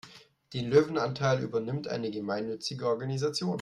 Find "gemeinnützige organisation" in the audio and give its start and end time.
2.09-3.59